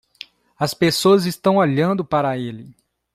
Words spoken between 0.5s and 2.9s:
As pessoas estão olhando para ele.